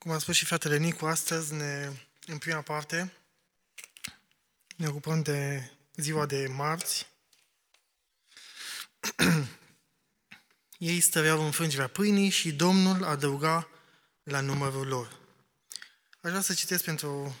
[0.00, 1.92] Cum a spus și fratele Nicu, astăzi, ne,
[2.26, 3.12] în prima parte,
[4.76, 7.06] ne ocupăm de ziua de marți.
[10.78, 13.68] Ei stăreau în frângerea pâinii și Domnul adăuga
[14.22, 15.06] la numărul lor.
[16.20, 17.36] Aș vrea să citesc pentru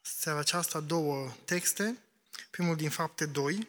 [0.00, 1.98] seara aceasta două texte.
[2.50, 3.68] Primul din fapte 2.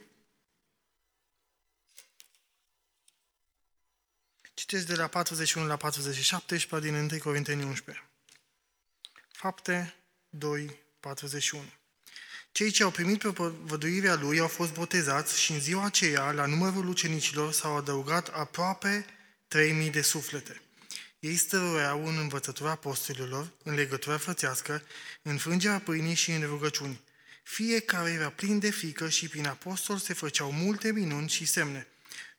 [4.53, 8.06] Citesc de la 41 la 47 și din 1 Corinteni 11.
[9.39, 9.95] Fapte
[10.29, 11.63] 2, 41.
[12.51, 13.29] Cei ce au primit pe
[13.63, 19.05] văduirea lui au fost botezați și în ziua aceea, la numărul ucenicilor, s-au adăugat aproape
[19.47, 20.61] 3000 de suflete.
[21.19, 24.83] Ei stăruiau în învățătura apostolilor, în legătura frățească,
[25.21, 27.01] în frângerea pâinii și în rugăciuni.
[27.43, 31.87] Fiecare era plin de frică și prin apostol se făceau multe minuni și semne.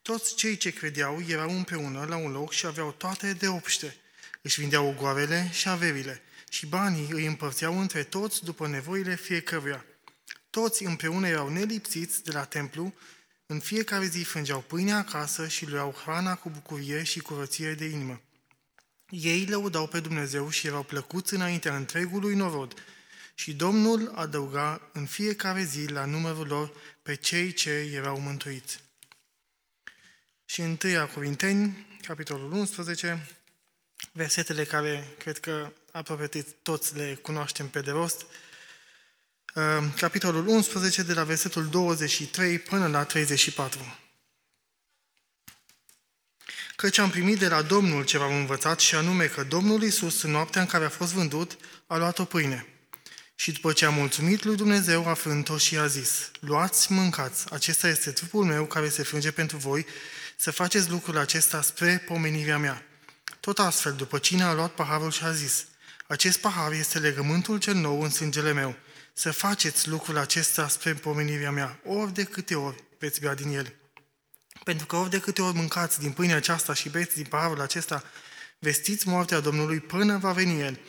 [0.03, 3.97] Toți cei ce credeau erau împreună la un loc și aveau toate de obște.
[4.43, 9.85] Își vindeau ogoarele și averile și banii îi împărțeau între toți după nevoile fiecăruia.
[10.51, 12.95] Toți împreună erau nelipsiți de la templu,
[13.47, 18.21] în fiecare zi frângeau pâinea acasă și luau hrana cu bucurie și curăție de inimă.
[19.09, 22.75] Ei lăudau pe Dumnezeu și erau plăcuți înaintea întregului norod
[23.35, 26.73] și Domnul adăuga în fiecare zi la numărul lor
[27.03, 28.81] pe cei ce erau mântuiți.
[30.45, 33.27] Și în 1 Corinteni, capitolul 11,
[34.13, 38.27] versetele care cred că aproape toți le cunoaștem pe de rost,
[39.55, 43.99] uh, capitolul 11, de la versetul 23 până la 34.
[46.77, 50.31] Căci am primit de la Domnul ce v-am învățat și anume că Domnul Iisus, în
[50.31, 52.67] noaptea în care a fost vândut, a luat o pâine.
[53.35, 57.89] Și după ce a mulțumit lui Dumnezeu, a frânt-o și a zis, Luați, mâncați, acesta
[57.89, 59.87] este trupul meu care se frânge pentru voi,
[60.37, 62.83] să faceți lucrul acesta spre pomenirea mea.
[63.41, 65.67] Tot astfel, după cine a luat paharul și a zis,
[66.09, 68.77] acest pahar este legământul cel nou în sângele meu.
[69.13, 73.75] Să faceți lucrul acesta spre pomenirea mea, ori de câte ori veți bea din el.
[74.65, 78.05] Pentru că ori de câte ori mâncați din pâinea aceasta și beți din paharul acesta,
[78.59, 80.81] vestiți moartea Domnului până va veni El.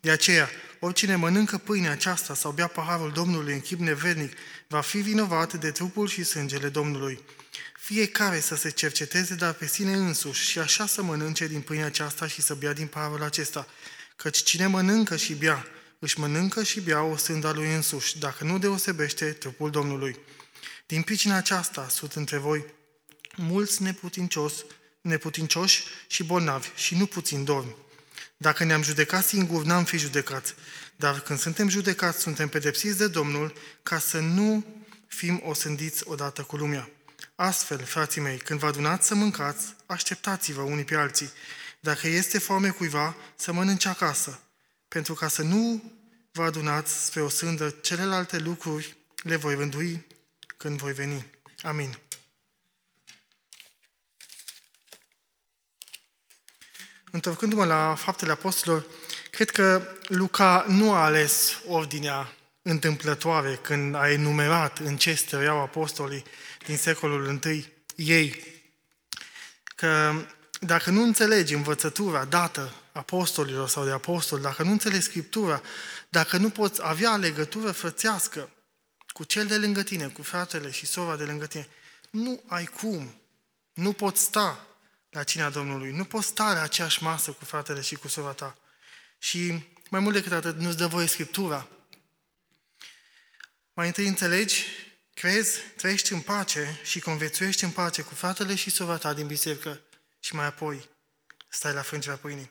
[0.00, 0.48] De aceea,
[0.80, 4.32] oricine mănâncă pâinea aceasta sau bea paharul Domnului în chip nevernic,
[4.68, 7.24] va fi vinovat de trupul și sângele Domnului.
[7.78, 12.26] Fiecare să se cerceteze, dar pe sine însuși, și așa să mănânce din pâinea aceasta
[12.26, 13.66] și să bea din paharul acesta.
[14.22, 15.66] Căci cine mănâncă și bea,
[15.98, 20.18] își mănâncă și bea o sânda lui însuși, dacă nu deosebește trupul Domnului.
[20.86, 22.64] Din pricina aceasta sunt între voi
[23.36, 24.52] mulți neputincios,
[25.00, 27.76] neputincioși și bolnavi și nu puțin dormi.
[28.36, 30.54] Dacă ne-am judecat singuri, n-am fi judecați.
[30.96, 33.52] Dar când suntem judecați, suntem pedepsiți de Domnul
[33.82, 34.64] ca să nu
[35.06, 36.90] fim osândiți odată cu lumea.
[37.34, 41.30] Astfel, frații mei, când vă adunați să mâncați, așteptați-vă unii pe alții.
[41.80, 44.40] Dacă este foame cuiva, să mănânce acasă,
[44.88, 45.92] pentru ca să nu
[46.32, 50.06] vă adunați spre o sândă, celelalte lucruri le voi rândui
[50.56, 51.26] când voi veni.
[51.62, 51.98] Amin.
[57.10, 58.86] Întorcându-mă la faptele apostolilor,
[59.30, 66.24] cred că Luca nu a ales ordinea întâmplătoare când a enumerat în ce stăreau apostolii
[66.66, 68.44] din secolul I ei.
[69.74, 70.14] Că
[70.60, 75.62] dacă nu înțelegi învățătura dată apostolilor sau de apostoli, dacă nu înțelegi Scriptura,
[76.08, 78.50] dacă nu poți avea legătură frățească
[79.12, 81.68] cu cel de lângă tine, cu fratele și sora de lângă tine,
[82.10, 83.20] nu ai cum,
[83.72, 84.66] nu poți sta
[85.10, 88.56] la cina Domnului, nu poți sta la aceeași masă cu fratele și cu sora ta.
[89.18, 91.68] Și mai mult decât atât, nu-ți dă voie Scriptura.
[93.72, 94.64] Mai întâi înțelegi,
[95.14, 99.80] crezi, trăiești în pace și conviețuiești în pace cu fratele și sora ta din biserică
[100.20, 100.88] și mai apoi
[101.48, 102.50] stai la frângerea pâinii.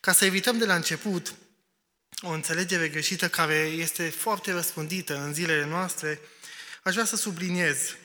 [0.00, 1.34] Ca să evităm de la început
[2.20, 6.20] o înțelegere greșită care este foarte răspândită în zilele noastre,
[6.82, 7.96] aș vrea să subliniez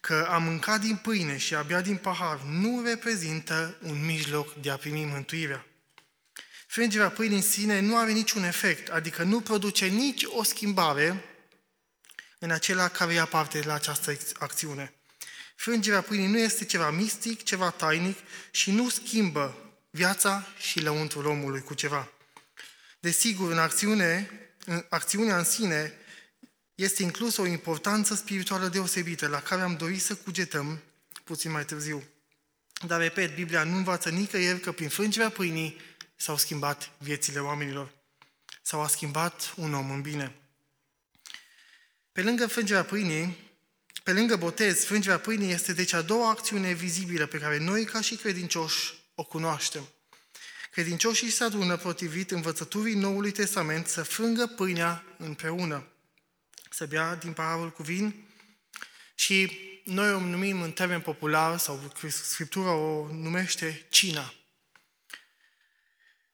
[0.00, 4.70] că a mânca din pâine și a bea din pahar nu reprezintă un mijloc de
[4.70, 5.66] a primi mântuirea.
[6.66, 11.24] Frângerea pâinii în sine nu are niciun efect, adică nu produce nici o schimbare
[12.38, 14.93] în acela care ia parte la această acțiune.
[15.54, 18.18] Frângerea pâinii nu este ceva mistic, ceva tainic
[18.50, 19.56] și nu schimbă
[19.90, 22.08] viața și lăuntrul omului cu ceva.
[23.00, 24.30] Desigur, în acțiune,
[24.64, 25.92] în acțiunea în sine
[26.74, 30.82] este inclusă o importanță spirituală deosebită, la care am dorit să cugetăm
[31.24, 32.04] puțin mai târziu.
[32.86, 35.80] Dar, repet, Biblia nu învață nicăieri că prin frângerea pâinii
[36.16, 37.92] s-au schimbat viețile oamenilor.
[38.62, 40.34] S-au a schimbat un om în bine.
[42.12, 43.36] Pe lângă frângerea pâinii,
[44.04, 48.00] pe lângă botez, frângerea pâinii este deci a doua acțiune vizibilă pe care noi, ca
[48.00, 49.88] și credincioși, o cunoaștem.
[50.70, 55.86] Credincioșii se adună potrivit învățăturii Noului Testament să frângă pâinea împreună,
[56.70, 58.26] să bea din paharul cu vin
[59.14, 64.34] și noi o numim în termen popular, sau Scriptura o numește cina.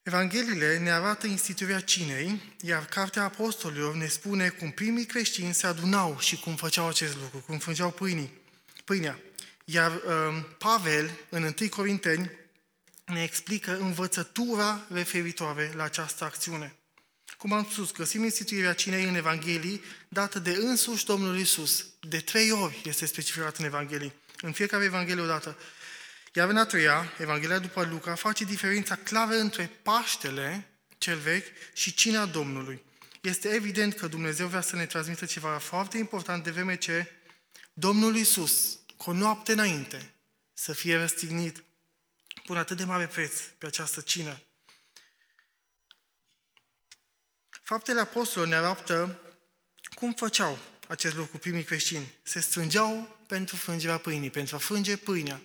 [0.02, 6.18] Evangheliile ne arată instituirea cinei, iar Cartea Apostolilor ne spune cum primii creștini se adunau
[6.18, 8.32] și cum făceau acest lucru, cum frângeau pâinii,
[8.84, 9.18] pâinea.
[9.64, 12.30] Iar uh, Pavel, în 1 Corinteni,
[13.04, 16.74] ne explică învățătura referitoare la această acțiune.
[17.38, 21.86] Cum am spus, găsim instituirea cinei în Evanghelii, dată de însuși Domnul Isus.
[22.00, 24.12] De trei ori este specificat în Evanghelii.
[24.40, 25.56] În fiecare Evanghelie odată.
[26.32, 31.94] Iar în a treia, Evanghelia după Luca, face diferența clară între Paștele, cel vechi, și
[31.94, 32.84] cina Domnului.
[33.20, 37.12] Este evident că Dumnezeu vrea să ne transmită ceva foarte important de vreme ce
[37.72, 40.14] Domnul Isus, cu o noapte înainte,
[40.52, 41.64] să fie răstignit,
[42.44, 44.42] pun atât de mare preț pe această cină.
[47.62, 49.20] Faptele apostolilor ne arată
[49.94, 52.14] cum făceau acest lucru primii creștini.
[52.22, 55.40] Se strângeau pentru frângerea pâinii, pentru a frânge pâinea.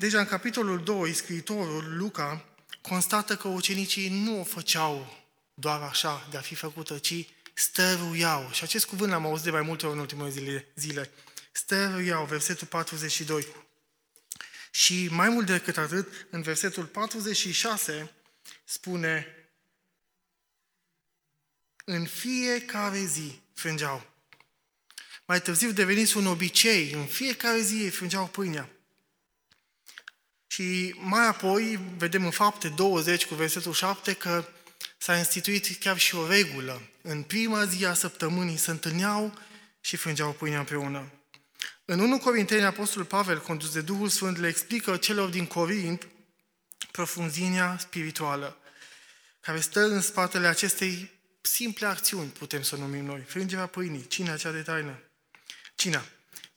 [0.00, 2.44] Deja în capitolul 2, scriitorul Luca
[2.80, 5.24] constată că ucenicii nu o făceau
[5.54, 8.50] doar așa de a fi făcută, ci stăruiau.
[8.52, 11.10] Și acest cuvânt l-am auzit de mai multe ori în ultimele zile.
[11.52, 13.46] Stăruiau, versetul 42.
[14.70, 18.10] Și mai mult decât atât, în versetul 46
[18.64, 19.26] spune
[21.84, 24.10] în fiecare zi frângeau.
[25.24, 28.68] Mai târziu devenise un obicei, în fiecare zi ei frângeau pâinea.
[30.52, 34.44] Și mai apoi vedem în fapte 20 cu versetul 7 că
[34.98, 36.82] s-a instituit chiar și o regulă.
[37.02, 39.38] În prima zi a săptămânii se întâlneau
[39.80, 41.12] și frângeau pâinea împreună.
[41.84, 46.08] În 1 Corinteni, Apostolul Pavel, condus de Duhul Sfânt, le explică celor din Corint
[46.90, 48.58] profunzimea spirituală,
[49.40, 51.10] care stă în spatele acestei
[51.40, 53.20] simple acțiuni, putem să o numim noi.
[53.20, 55.02] Frângerea pâinii, cina cea de taină.
[55.74, 56.04] Cina.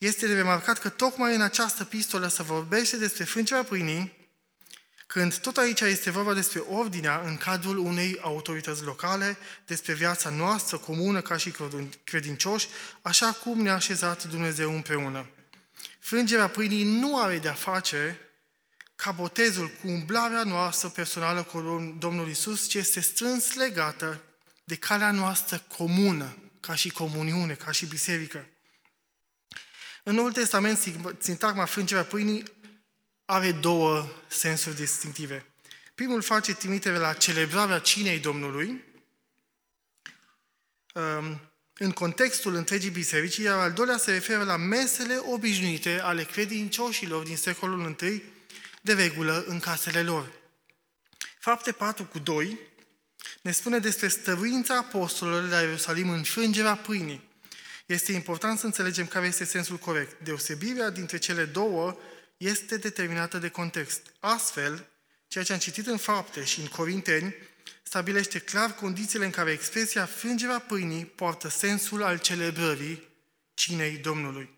[0.04, 4.30] Este de remarcat că tocmai în această pistolă se vorbește despre frângerea pâinii,
[5.08, 10.78] când tot aici este vorba despre ordinea în cadrul unei autorități locale, despre viața noastră
[10.78, 11.54] comună ca și
[12.04, 12.68] credincioși,
[13.02, 15.30] așa cum ne-a așezat Dumnezeu împreună.
[16.00, 18.20] Frângerea pâinii nu are de-a face
[18.96, 21.60] ca botezul cu umblarea noastră personală cu
[22.00, 24.22] Domnul Isus, ci este strâns legată
[24.64, 28.48] de calea noastră comună, ca și comuniune, ca și biserică.
[30.04, 30.80] În Noul Testament,
[31.20, 32.44] sintagma frângerea pâinii
[33.26, 35.46] are două sensuri distinctive.
[35.96, 38.84] Primul face trimitere la celebrarea cinei Domnului,
[40.94, 41.40] um,
[41.74, 47.38] în contextul întregii biserici, iar al doilea se referă la mesele obișnuite ale credincioșilor din
[47.38, 48.24] secolul I,
[48.82, 50.32] de regulă în casele lor.
[51.40, 52.60] Fapte 4 cu 2
[53.42, 57.32] ne spune despre stăruința apostolilor la Ierusalim în frângerea pâinii.
[57.86, 60.24] Este important să înțelegem care este sensul corect.
[60.24, 61.98] Deosebirea dintre cele două
[62.38, 64.14] este determinată de context.
[64.20, 64.88] Astfel,
[65.28, 67.36] ceea ce am citit în fapte și în Corinteni
[67.84, 73.04] stabilește clar condițiile în care expresia frângerea pâinii poartă sensul al celebrării
[73.54, 74.50] cinei Domnului.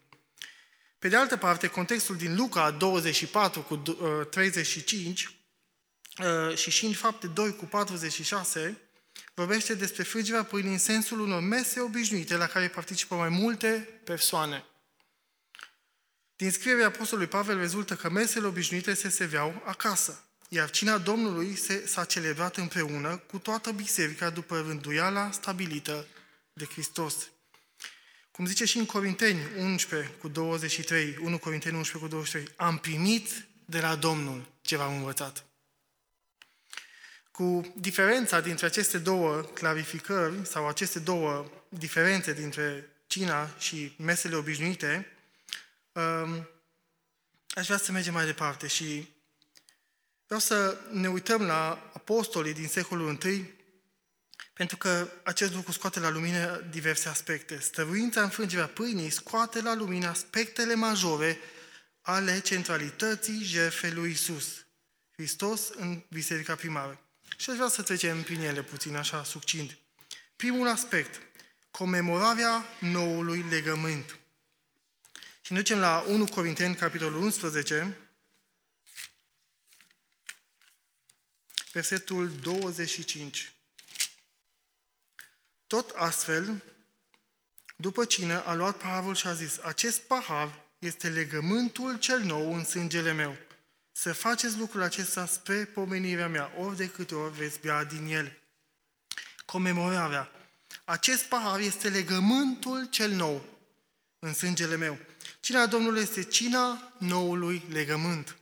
[0.99, 3.77] Pe de altă parte, contextul din Luca 24 cu
[4.29, 5.29] 35
[6.17, 8.84] uh, și și în fapte 2 cu 46
[9.35, 14.65] vorbește despre frângerea pâinii în sensul unor mese obișnuite la care participă mai multe persoane.
[16.35, 21.87] Din scrierea Apostolului Pavel rezultă că mesele obișnuite se serveau acasă, iar cina Domnului se,
[21.87, 26.07] s-a celebrat împreună cu toată biserica după rânduiala stabilită
[26.53, 27.15] de Hristos.
[28.31, 33.45] Cum zice și în Corinteni 11 cu 23, 1 Corinteni 11 cu 23, am primit
[33.65, 35.45] de la Domnul ce v-am învățat.
[37.35, 45.07] Cu diferența dintre aceste două clarificări sau aceste două diferențe dintre cina și mesele obișnuite,
[45.91, 46.47] um,
[47.49, 49.07] aș vrea să mergem mai departe și
[50.25, 53.53] vreau să ne uităm la apostolii din secolul I,
[54.53, 57.59] pentru că acest lucru scoate la lumină diverse aspecte.
[57.59, 61.39] Stăruința înfrângerea pâinii scoate la lumină aspectele majore
[62.01, 64.65] ale centralității jertfei lui Isus,
[65.11, 67.04] Hristos în biserica primară.
[67.35, 69.77] Și aș vrea să trecem prin ele puțin, așa, succint.
[70.35, 71.21] Primul aspect,
[71.71, 74.17] comemorarea noului legământ.
[75.41, 77.97] Și ne ducem la 1 Corinteni, capitolul 11,
[81.71, 83.53] versetul 25.
[85.67, 86.63] Tot astfel,
[87.75, 92.63] după cină, a luat paharul și a zis, acest pahar este legământul cel nou în
[92.63, 93.37] sângele meu.
[94.05, 98.37] Să faceți lucrul acesta spre pomenirea mea, ori de câte ori veți bea din el.
[99.45, 100.31] Comemorarea.
[100.83, 103.45] Acest pahar este legământul cel nou
[104.19, 104.97] în sângele meu.
[105.39, 108.37] Cina Domnului este cina noului legământ.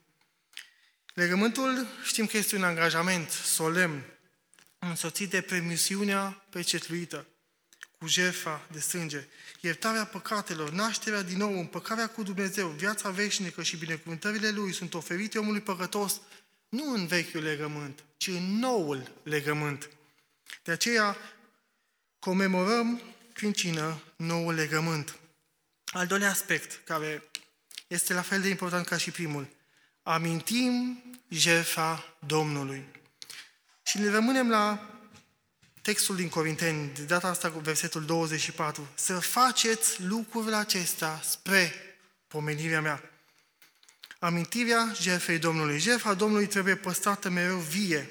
[1.14, 4.04] Legământul știm că este un angajament solemn,
[4.80, 7.26] însoțit de permisiunea pecetluită,
[8.04, 9.28] cu jertfa de sânge,
[9.60, 15.40] iertarea păcatelor, nașterea din nou, împăcarea cu Dumnezeu, viața veșnică și binecuvântările Lui sunt oferite
[15.40, 16.22] omului păcătos
[16.70, 19.90] nu în vechiul legământ, ci în noul legământ.
[20.64, 21.18] De aceea
[22.20, 23.02] comemorăm
[23.34, 25.20] prin cină noul legământ.
[25.86, 27.24] Al doilea aspect, care
[27.88, 29.48] este la fel de important ca și primul,
[30.02, 32.86] amintim jertfa Domnului.
[33.84, 34.93] Și ne rămânem la
[35.84, 41.74] textul din Corinteni, de data asta cu versetul 24, să faceți lucrurile acestea spre
[42.28, 43.12] pomenirea mea.
[44.20, 45.80] Amintirea jertfei Domnului.
[45.80, 48.10] Jertfa Domnului trebuie păstrată mereu vie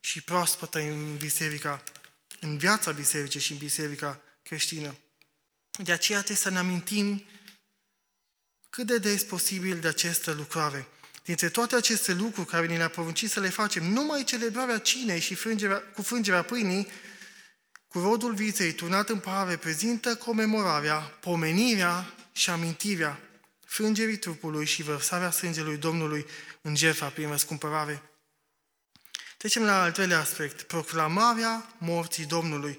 [0.00, 1.82] și proaspătă în biserica,
[2.40, 4.96] în viața bisericii și în biserica creștină.
[5.70, 7.24] De aceea trebuie să ne amintim
[8.70, 10.88] cât de des posibil de această lucrare.
[11.24, 15.34] Dintre toate aceste lucruri care ni le-a poruncit să le facem, numai celebrarea cinei și
[15.34, 16.88] frângerea, cu frângerea pâinii,
[17.88, 23.20] cu rodul viței turnat în pahare, prezintă comemorarea, pomenirea și amintirea
[23.74, 26.26] frângerii trupului și vărsarea sângelui Domnului
[26.60, 28.02] în jertfa prin răscumpărare.
[29.36, 32.78] Trecem la al treilea aspect, proclamarea morții Domnului.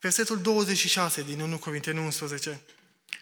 [0.00, 2.60] Versetul 26 din 1 Corinteni 11.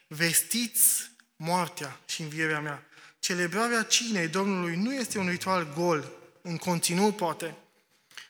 [0.06, 2.86] Vestiți moartea și învierea mea.
[3.22, 7.56] Celebrarea cinei Domnului nu este un ritual gol, în conținut poate,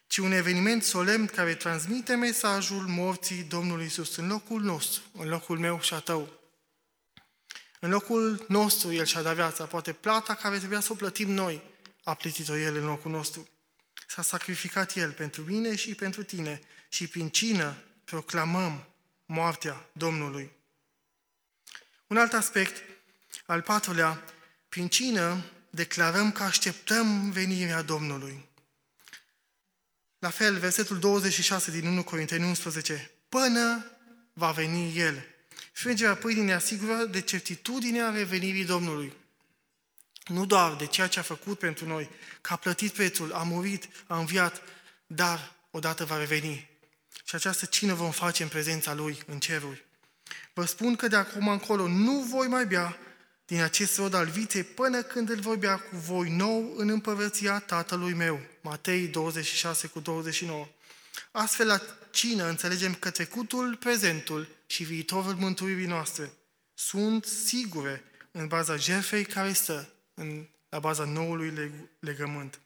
[0.06, 5.58] ci un eveniment solemn care transmite mesajul morții Domnului Isus în locul nostru, în locul
[5.58, 6.40] meu și a tău.
[7.80, 11.62] În locul nostru El și-a dat viața, poate plata care trebuia să o plătim noi,
[12.04, 13.48] a plătit-o El în locul nostru.
[14.06, 18.86] S-a sacrificat El pentru mine și pentru tine și prin cină proclamăm
[19.26, 20.50] moartea Domnului.
[22.06, 22.82] Un alt aspect,
[23.46, 24.24] al patrulea,
[24.72, 28.48] prin cină declarăm că așteptăm venirea Domnului.
[30.18, 33.86] La fel, versetul 26 din 1 Corinteni 11, până
[34.32, 35.24] va veni El.
[35.72, 39.12] Frângerea pâinii ne asigură de certitudinea revenirii Domnului.
[40.26, 42.10] Nu doar de ceea ce a făcut pentru noi,
[42.40, 44.62] că a plătit prețul, a murit, a înviat,
[45.06, 46.68] dar odată va reveni.
[47.24, 49.84] Și această cină vom face în prezența Lui, în ceruri.
[50.52, 52.98] Vă spun că de acum încolo nu voi mai bea
[53.52, 57.58] din acest rod al viței până când îl voi bea cu voi nou în împărăția
[57.58, 58.40] Tatălui meu.
[58.60, 60.68] Matei 26 cu 29.
[61.30, 61.80] Astfel, la
[62.10, 66.32] cină înțelegem că trecutul, prezentul și viitorul mântuirii noastre
[66.74, 72.60] sunt sigure în baza jertfei care stă în, la baza noului legământ.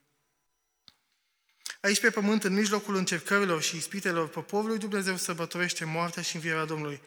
[1.81, 7.01] Aici pe pământ, în mijlocul încercărilor și ispitelor poporului Dumnezeu sărbătorește moartea și învierea Domnului,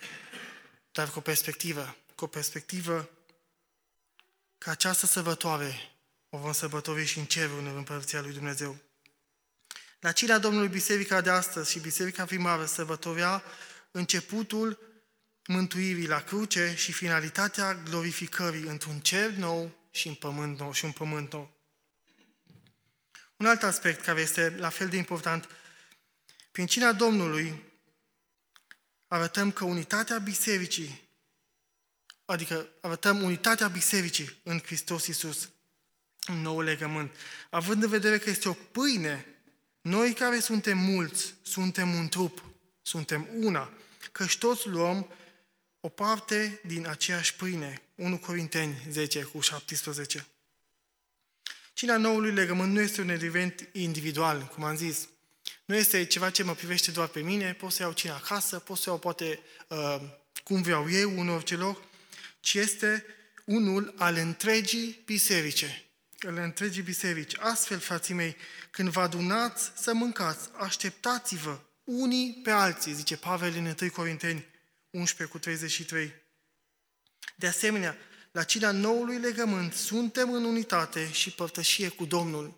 [0.91, 3.09] dar cu o perspectivă, cu o perspectivă
[4.59, 5.73] că această sărbătoare
[6.29, 8.77] o vom sărbători și în cerul în Împărăția lui Dumnezeu.
[9.99, 13.43] La cina Domnului Biserica de astăzi și Biserica primară sărbătorea
[13.91, 14.79] începutul
[15.45, 20.91] mântuirii la cruce și finalitatea glorificării într-un cer nou și un pământ nou și un
[20.91, 21.57] pământ nou.
[23.37, 25.49] Un alt aspect care este la fel de important,
[26.51, 27.63] prin cina Domnului
[29.07, 31.08] arătăm că unitatea bisericii,
[32.31, 35.49] adică arătăm unitatea bisericii în Hristos Iisus,
[36.25, 37.11] în nou legământ,
[37.49, 39.25] având în vedere că este o pâine,
[39.81, 42.43] noi care suntem mulți, suntem un trup,
[42.81, 43.73] suntem una,
[44.11, 45.11] căci toți luăm
[45.79, 47.81] o parte din aceeași pâine.
[47.95, 50.27] 1 Corinteni 10 cu 17.
[51.73, 55.07] Cina noului legământ nu este un eveniment individual, cum am zis.
[55.65, 58.77] Nu este ceva ce mă privește doar pe mine, pot să iau cina acasă, pot
[58.77, 60.01] să iau poate uh,
[60.43, 61.87] cum vreau eu, în orice loc,
[62.39, 63.05] ci este
[63.45, 65.83] unul al întregii biserice.
[66.19, 67.37] Al întregii biserici.
[67.39, 68.35] Astfel, frații mei,
[68.71, 74.45] când vă adunați să mâncați, așteptați-vă unii pe alții, zice Pavel în 1 Corinteni
[74.89, 76.13] 11 cu 33.
[77.35, 77.97] De asemenea,
[78.31, 82.57] la cina noului legământ, suntem în unitate și părtășie cu Domnul.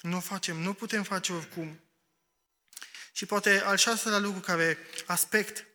[0.00, 1.80] Nu o facem, nu putem face oricum.
[3.12, 5.66] Și poate al șaselea lucru care, aspect,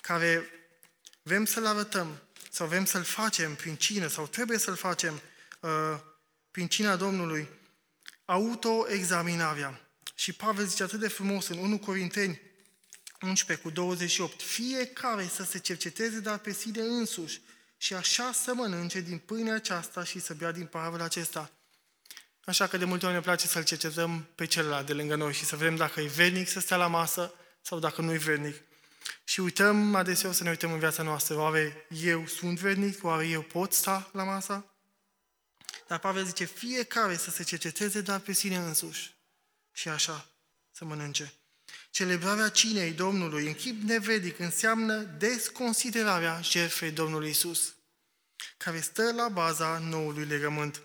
[0.00, 0.50] care
[1.22, 2.25] vrem să-l arătăm
[2.56, 5.20] sau vrem să-l facem prin cină sau trebuie să-l facem
[5.60, 5.70] uh,
[6.50, 7.48] prin cina Domnului,
[8.24, 9.80] autoexaminarea.
[10.14, 12.40] Și Pavel zice atât de frumos în 1 Corinteni
[13.20, 17.40] 11 cu 28, fiecare să se cerceteze dar pe sine însuși
[17.76, 21.50] și așa să mănânce din pâinea aceasta și să bea din paharul acesta.
[22.44, 25.44] Așa că de multe ori ne place să-l cercetăm pe celălalt de lângă noi și
[25.44, 28.62] să vedem dacă e vrednic să stea la masă sau dacă nu e vrednic.
[29.24, 31.36] Și uităm adeseori să ne uităm în viața noastră.
[31.36, 33.04] Oare eu sunt vrednic?
[33.04, 34.74] Oare eu pot sta la masa?
[35.86, 39.14] Dar Pavel zice, fiecare să se cerceteze doar pe sine însuși.
[39.72, 40.30] Și așa
[40.72, 41.32] să mănânce.
[41.90, 47.74] Celebrarea cinei Domnului în chip nevedic înseamnă desconsiderarea jertfei Domnului Isus,
[48.56, 50.82] care stă la baza noului legământ.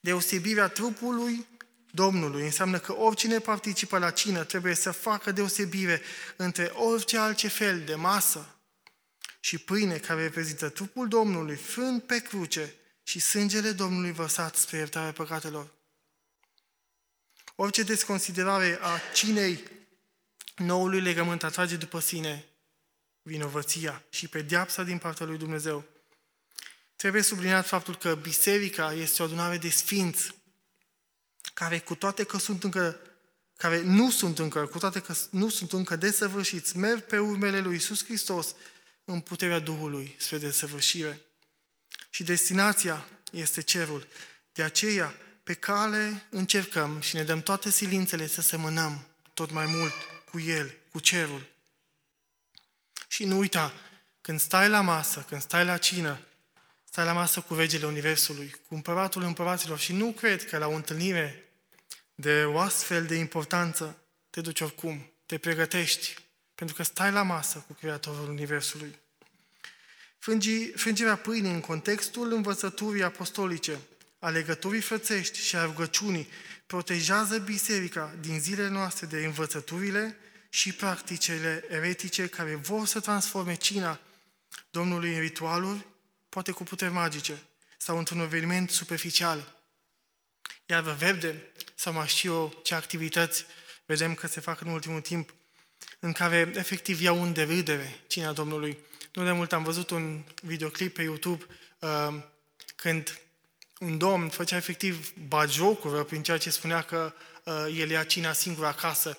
[0.00, 1.46] Deosebirea trupului
[1.94, 6.02] Domnului înseamnă că oricine participă la cină trebuie să facă deosebire
[6.36, 8.58] între orice alt fel de masă
[9.40, 15.12] și pâine care reprezintă trupul Domnului frânt pe cruce și sângele Domnului vărsat spre iertarea
[15.12, 15.70] păcatelor.
[17.54, 19.64] Orice desconsiderare a cinei
[20.56, 22.44] noului legământ atrage după sine
[23.22, 25.84] vinovăția și pedeapsa din partea lui Dumnezeu.
[26.96, 30.42] Trebuie subliniat faptul că biserica este o adunare de sfinți,
[31.54, 32.98] care cu toate că sunt încă
[33.56, 37.76] care nu sunt încă, cu toate că nu sunt încă desăvârșiți, merg pe urmele lui
[37.76, 38.54] Isus Hristos
[39.04, 41.20] în puterea Duhului spre desăvârșire.
[42.10, 44.06] Și destinația este cerul.
[44.52, 49.92] De aceea, pe cale încercăm și ne dăm toate silințele să semănăm tot mai mult
[50.30, 51.46] cu El, cu cerul.
[53.08, 53.72] Și nu uita,
[54.20, 56.20] când stai la masă, când stai la cină,
[56.84, 60.74] stai la masă cu regele Universului, cu împăratul împăraților și nu cred că la o
[60.74, 61.43] întâlnire
[62.14, 63.98] de o astfel de importanță
[64.30, 66.14] te duci oricum, te pregătești,
[66.54, 68.98] pentru că stai la masă cu Creatorul Universului.
[70.74, 73.78] Frângerea pâinii în contextul învățăturii apostolice,
[74.18, 76.28] a legăturii frățești și a rugăciunii
[76.66, 80.16] protejează biserica din zilele noastre de învățăturile
[80.48, 84.00] și practicile eretice care vor să transforme cina
[84.70, 85.86] Domnului în ritualuri,
[86.28, 87.42] poate cu puteri magice,
[87.78, 89.62] sau într-un eveniment superficial.
[90.66, 93.46] Iar vă verde, sau mai știu eu ce activități
[93.86, 95.34] vedem că se fac în ultimul timp,
[95.98, 98.78] în care efectiv iau în derâdere cina Domnului.
[99.12, 101.46] Nu de mult am văzut un videoclip pe YouTube
[101.78, 102.14] uh,
[102.76, 103.18] când
[103.78, 108.64] un domn făcea efectiv bagiocură prin ceea ce spunea că uh, el ia cina singur
[108.64, 109.18] acasă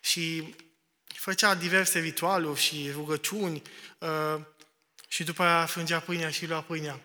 [0.00, 0.54] și
[1.06, 3.62] făcea diverse ritualuri și rugăciuni
[3.98, 4.40] uh,
[5.08, 7.00] și după aia frângea pâinea și lua pâinea.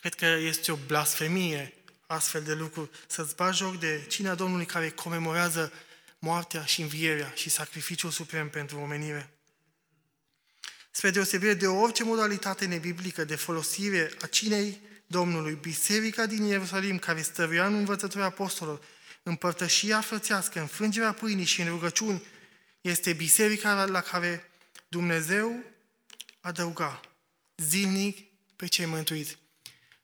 [0.00, 1.77] Cred că este o blasfemie
[2.08, 5.72] astfel de lucruri, să-ți bagi joc de cina Domnului care comemorează
[6.18, 9.30] moartea și învierea și sacrificiul suprem pentru omenire.
[10.90, 17.22] Spre deosebire de orice modalitate nebiblică de folosire a cinei Domnului, Biserica din Ierusalim, care
[17.22, 18.84] stăruia în învățătura apostolilor,
[19.22, 22.22] împărtășia frățească, înfrângerea pâinii și în rugăciuni,
[22.80, 24.50] este biserica la care
[24.88, 25.64] Dumnezeu
[26.40, 27.00] adăuga
[27.56, 29.38] zilnic pe cei mântuiți.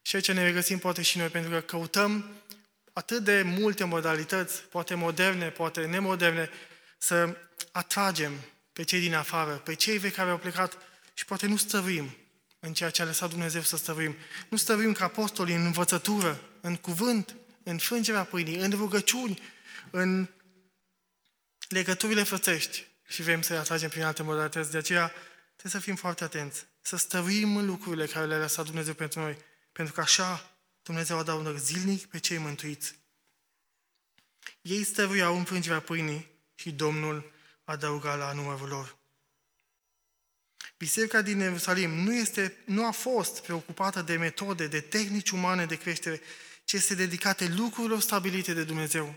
[0.07, 2.31] Și aici ne regăsim poate și noi, pentru că căutăm
[2.93, 6.51] atât de multe modalități, poate moderne, poate nemoderne,
[6.99, 7.37] să
[7.73, 8.33] atragem
[8.73, 10.79] pe cei din afară, pe cei vechi care au plecat
[11.15, 12.17] și poate nu stăruim
[12.61, 14.17] în ceea ce a lăsat Dumnezeu să stăruim.
[14.49, 19.43] Nu stăruim ca apostoli în învățătură, în cuvânt, în frângerea pâinii, în rugăciuni,
[19.91, 20.29] în
[21.69, 24.71] legăturile frățești și vrem să-i atragem prin alte modalități.
[24.71, 25.09] De aceea
[25.57, 29.37] trebuie să fim foarte atenți, să stăruim în lucrurile care le-a lăsat Dumnezeu pentru noi,
[29.75, 32.95] pentru că așa Dumnezeu adaugă zilnic pe cei mântuiți.
[34.63, 37.33] Ei stăruiau în frângerea pâinii și Domnul
[37.65, 38.97] adăuga la numărul lor.
[40.77, 45.77] Biserica din Ierusalim nu, este, nu a fost preocupată de metode, de tehnici umane de
[45.77, 46.21] creștere,
[46.65, 49.15] ci este dedicate lucrurilor stabilite de Dumnezeu.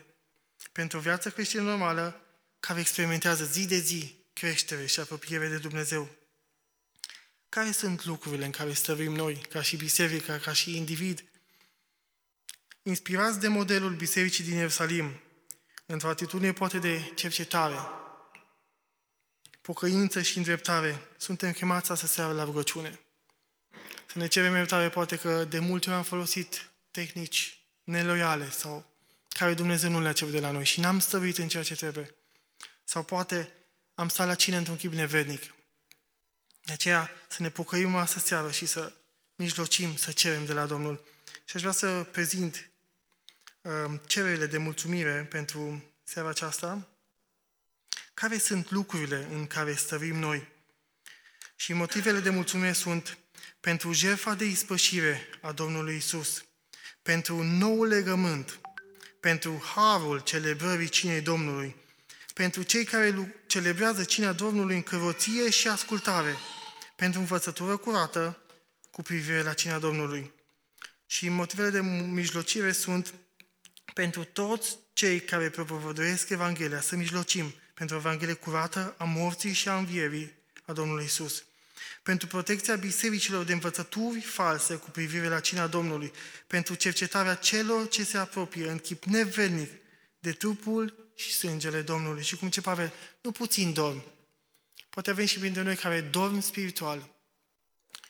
[0.72, 2.22] Pentru o viață creștină normală,
[2.60, 6.10] care experimentează zi de zi creștere și apropiere de Dumnezeu.
[7.58, 11.24] Care sunt lucrurile în care stăvim noi, ca și biserică, ca și individ?
[12.84, 15.22] Inspirați de modelul bisericii din Ierusalim,
[15.86, 17.76] într-o atitudine poate de cercetare,
[19.62, 23.00] pocăință și îndreptare, suntem chemați să seară la rugăciune.
[24.12, 28.86] Să ne cerem iertare, poate că de multe ori am folosit tehnici neloiale sau
[29.30, 32.16] care Dumnezeu nu le-a cerut de la noi și n-am stăruit în ceea ce trebuie.
[32.84, 33.54] Sau poate
[33.94, 35.56] am stat la cine într-un chip nevednic.
[36.68, 38.94] De aceea să ne pocăim astăzi seară și să
[39.36, 41.04] mijlocim, să cerem de la Domnul.
[41.46, 42.70] Și aș vrea să prezint
[43.62, 46.88] uh, cererile de mulțumire pentru seara aceasta.
[48.14, 50.48] Care sunt lucrurile în care stăvim noi?
[51.56, 53.18] Și motivele de mulțumire sunt
[53.60, 56.46] pentru jertfa de ispășire a Domnului Isus,
[57.02, 58.60] pentru noul legământ,
[59.20, 61.76] pentru harul celebrării cinei Domnului,
[62.34, 66.36] pentru cei care celebrează cina Domnului în căroție și ascultare,
[66.98, 68.38] pentru învățătură curată
[68.92, 70.32] cu privire la cina Domnului.
[71.06, 73.14] Și motivele de mijlocire sunt
[73.94, 79.78] pentru toți cei care propovăduiesc Evanghelia, să mijlocim pentru Evanghelie curată a morții și a
[79.78, 80.34] învierii
[80.66, 81.44] a Domnului Isus.
[82.04, 86.12] Pentru protecția bisericilor de învățături false cu privire la cina Domnului,
[86.48, 89.72] pentru cercetarea celor ce se apropie în chip nevernic
[90.20, 92.24] de trupul și sângele Domnului.
[92.24, 94.04] Și cum ce Pavel, nu puțin dorm.
[94.98, 97.10] Poate avem și printre noi care dorm spiritual.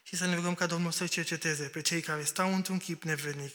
[0.04, 3.54] Și să ne rugăm ca Domnul să cerceteze pe cei care stau într-un chip nevernic.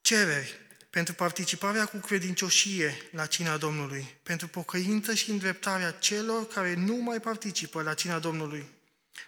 [0.00, 0.54] Cereri
[0.90, 7.20] pentru participarea cu credincioșie la cina Domnului, pentru pocăință și îndreptarea celor care nu mai
[7.20, 8.68] participă la cina Domnului,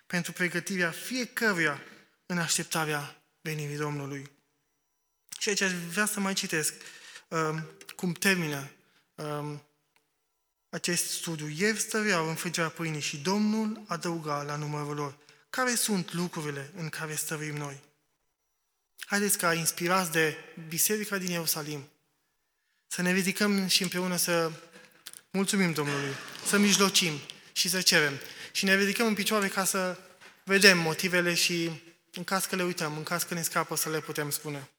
[0.07, 1.83] pentru pregătirea fiecăruia
[2.27, 4.31] în așteptarea venirii Domnului.
[5.39, 6.75] Și aici aș vrea să mai citesc
[7.29, 8.71] um, cum termină
[9.15, 9.63] um,
[10.73, 11.49] acest studiu.
[11.49, 15.17] Ieri stăreau în frângerea pâinii și Domnul adăuga la numărul lor.
[15.51, 17.81] Care sunt lucrurile în care stărim noi?
[18.99, 20.37] Haideți ca inspirați de
[20.69, 21.89] Biserica din Ierusalim
[22.87, 24.51] să ne ridicăm și împreună să
[25.31, 26.15] mulțumim Domnului,
[26.47, 27.13] să mijlocim
[27.53, 28.13] și să cerem.
[28.53, 29.99] Și ne ridicăm în picioare ca să
[30.45, 31.71] vedem motivele și
[32.13, 34.71] în caz că le uităm, în caz că ne scapă să le putem spune.